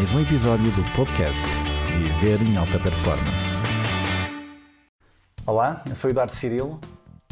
mais 0.00 0.14
um 0.14 0.20
episódio 0.20 0.64
do 0.70 0.82
podcast 0.96 1.44
Viver 1.84 2.40
em 2.40 2.56
Alta 2.56 2.80
Performance. 2.80 3.54
Olá, 5.44 5.82
eu 5.86 5.94
sou 5.94 6.08
Eduardo 6.08 6.32
Cirilo. 6.32 6.80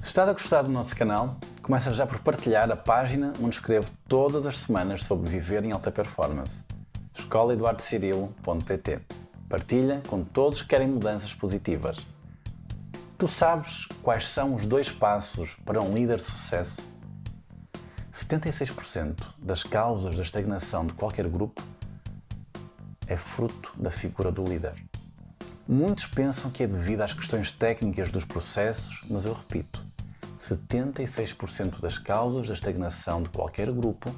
Se 0.03 0.11
estás 0.11 0.29
a 0.29 0.35
gostar 0.35 0.61
do 0.61 0.69
nosso 0.69 0.95
canal, 0.95 1.39
começa 1.63 1.95
já 1.95 2.07
por 2.07 2.19
partilhar 2.19 2.71
a 2.71 2.77
página 2.77 3.33
onde 3.43 3.55
escrevo 3.55 3.91
todas 4.07 4.45
as 4.45 4.59
semanas 4.59 5.05
sobre 5.05 5.31
viver 5.31 5.65
em 5.65 5.73
alta 5.73 5.91
performance. 5.91 6.63
escolaeduardocirilo.pt 7.15 9.01
Partilha 9.49 10.03
com 10.07 10.23
todos 10.23 10.61
que 10.61 10.69
querem 10.69 10.89
mudanças 10.89 11.33
positivas. 11.33 12.07
Tu 13.17 13.27
sabes 13.27 13.89
quais 14.03 14.29
são 14.29 14.55
os 14.55 14.67
dois 14.67 14.93
passos 14.93 15.57
para 15.65 15.81
um 15.81 15.95
líder 15.95 16.17
de 16.17 16.25
sucesso? 16.25 16.87
76% 18.13 19.15
das 19.39 19.63
causas 19.63 20.17
da 20.17 20.23
estagnação 20.23 20.87
de 20.87 20.93
qualquer 20.93 21.27
grupo 21.29 21.63
é 23.09 23.17
fruto 23.17 23.73
da 23.77 23.91
figura 23.91 24.31
do 24.31 24.45
líder. 24.45 24.75
Muitos 25.67 26.07
pensam 26.07 26.51
que 26.51 26.63
é 26.63 26.67
devido 26.67 27.01
às 27.01 27.13
questões 27.13 27.51
técnicas 27.51 28.11
dos 28.11 28.25
processos, 28.25 29.03
mas 29.11 29.25
eu 29.25 29.33
repito: 29.33 29.83
76% 30.39 31.81
das 31.81 31.99
causas 31.99 32.47
da 32.47 32.55
estagnação 32.55 33.23
de 33.23 33.31
qualquer 33.31 33.73
grupo 33.73 34.15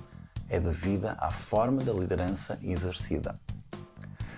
é 0.49 0.59
devida 0.59 1.17
à 1.19 1.31
forma 1.31 1.83
da 1.83 1.93
liderança 1.93 2.59
exercida. 2.63 3.35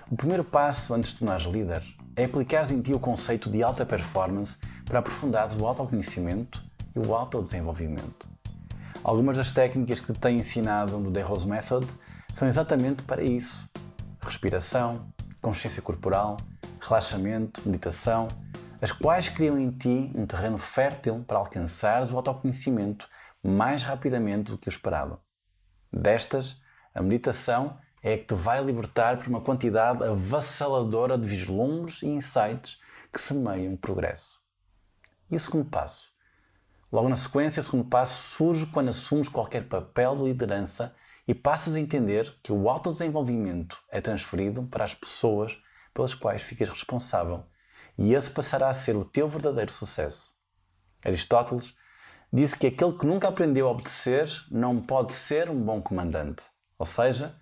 O 0.09 0.15
primeiro 0.15 0.43
passo 0.43 0.93
antes 0.93 1.11
de 1.11 1.19
tornares 1.19 1.47
líder 1.47 1.83
é 2.15 2.25
aplicares 2.25 2.71
em 2.71 2.79
ti 2.79 2.93
o 2.93 2.99
conceito 2.99 3.49
de 3.49 3.63
alta 3.63 3.83
performance 3.83 4.57
para 4.85 4.99
aprofundares 4.99 5.55
o 5.55 5.65
autoconhecimento 5.65 6.63
e 6.95 6.99
o 6.99 7.15
autodesenvolvimento. 7.15 8.27
Algumas 9.03 9.37
das 9.37 9.51
técnicas 9.51 9.99
que 9.99 10.13
te 10.13 10.19
tenho 10.19 10.39
ensinado 10.39 10.99
no 10.99 11.11
The 11.11 11.21
Rose 11.21 11.47
Method 11.47 11.87
são 12.31 12.47
exatamente 12.47 13.03
para 13.03 13.23
isso. 13.23 13.67
Respiração, 14.33 15.13
consciência 15.39 15.79
corporal, 15.79 16.37
relaxamento, 16.81 17.61
meditação, 17.67 18.27
as 18.81 18.91
quais 18.91 19.29
criam 19.29 19.59
em 19.59 19.69
ti 19.69 20.11
um 20.15 20.25
terreno 20.25 20.57
fértil 20.57 21.23
para 21.27 21.37
alcançares 21.37 22.11
o 22.11 22.15
autoconhecimento 22.17 23.07
mais 23.43 23.83
rapidamente 23.83 24.51
do 24.51 24.57
que 24.57 24.67
o 24.67 24.71
esperado. 24.71 25.19
Destas, 25.91 26.59
a 26.95 27.03
meditação 27.03 27.77
é 28.01 28.15
a 28.15 28.17
que 28.17 28.23
te 28.23 28.33
vai 28.33 28.63
libertar 28.63 29.17
por 29.17 29.27
uma 29.27 29.39
quantidade 29.39 30.03
avassaladora 30.03 31.15
de 31.15 31.27
vislumbres 31.27 32.01
e 32.01 32.07
insights 32.07 32.79
que 33.13 33.21
semeiam 33.21 33.75
o 33.75 33.77
progresso. 33.77 34.41
E 35.29 35.35
o 35.35 35.39
segundo 35.39 35.69
passo? 35.69 36.11
Logo 36.91 37.07
na 37.07 37.15
sequência, 37.15 37.61
o 37.61 37.63
segundo 37.63 37.85
passo 37.85 38.35
surge 38.35 38.65
quando 38.65 38.89
assumes 38.89 39.29
qualquer 39.29 39.67
papel 39.67 40.15
de 40.15 40.23
liderança 40.23 40.91
e 41.27 41.33
passas 41.33 41.75
a 41.75 41.79
entender 41.79 42.37
que 42.43 42.51
o 42.51 42.69
autodesenvolvimento 42.69 43.81
é 43.89 44.01
transferido 44.01 44.63
para 44.63 44.83
as 44.83 44.93
pessoas 44.93 45.57
pelas 45.93 46.13
quais 46.13 46.41
ficas 46.41 46.69
responsável 46.69 47.45
e 47.97 48.13
esse 48.13 48.31
passará 48.31 48.69
a 48.69 48.73
ser 48.73 48.95
o 48.95 49.05
teu 49.05 49.27
verdadeiro 49.27 49.71
sucesso. 49.71 50.33
Aristóteles 51.03 51.75
disse 52.31 52.57
que 52.57 52.67
aquele 52.67 52.93
que 52.93 53.05
nunca 53.05 53.27
aprendeu 53.27 53.67
a 53.67 53.71
obedecer 53.71 54.29
não 54.49 54.81
pode 54.81 55.13
ser 55.13 55.49
um 55.49 55.61
bom 55.61 55.81
comandante. 55.81 56.43
Ou 56.77 56.85
seja, 56.85 57.35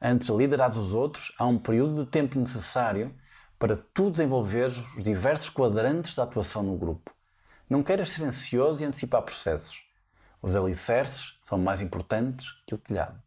antes 0.00 0.28
de 0.28 0.36
liderares 0.36 0.76
os 0.76 0.94
outros, 0.94 1.32
há 1.38 1.46
um 1.46 1.58
período 1.58 2.04
de 2.04 2.10
tempo 2.10 2.38
necessário 2.38 3.14
para 3.58 3.76
tu 3.76 4.10
desenvolveres 4.10 4.78
os 4.96 5.02
diversos 5.02 5.50
quadrantes 5.50 6.14
da 6.14 6.22
atuação 6.22 6.62
no 6.62 6.76
grupo. 6.76 7.12
Não 7.68 7.82
queiras 7.82 8.10
ser 8.10 8.24
ansioso 8.24 8.82
e 8.82 8.86
antecipar 8.86 9.22
processos. 9.22 9.87
Os 10.40 10.54
alicerces 10.54 11.36
são 11.40 11.58
mais 11.58 11.80
importantes 11.80 12.46
que 12.66 12.74
o 12.74 12.78
telhado. 12.78 13.20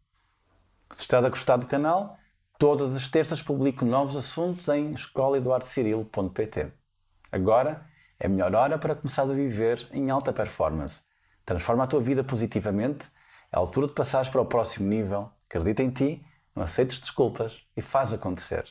Se 0.90 1.02
estás 1.02 1.24
a 1.24 1.28
gostar 1.28 1.56
do 1.56 1.66
canal, 1.66 2.18
todas 2.58 2.96
as 2.96 3.08
terças 3.08 3.42
publico 3.42 3.84
novos 3.84 4.16
assuntos 4.16 4.68
em 4.68 4.92
escolaeduardocirilo.pt. 4.92 6.72
Agora 7.30 7.86
é 8.18 8.26
a 8.26 8.28
melhor 8.28 8.54
hora 8.54 8.78
para 8.78 8.94
começar 8.94 9.22
a 9.22 9.26
viver 9.26 9.88
em 9.92 10.10
alta 10.10 10.32
performance. 10.32 11.02
Transforma 11.44 11.84
a 11.84 11.86
tua 11.86 12.00
vida 12.00 12.22
positivamente, 12.22 13.08
é 13.52 13.56
a 13.56 13.58
altura 13.58 13.88
de 13.88 13.94
passares 13.94 14.28
para 14.28 14.40
o 14.40 14.46
próximo 14.46 14.88
nível. 14.88 15.30
Acredita 15.48 15.82
em 15.82 15.90
ti, 15.90 16.24
não 16.54 16.62
aceites 16.62 17.00
desculpas 17.00 17.66
e 17.76 17.82
faz 17.82 18.12
acontecer. 18.12 18.64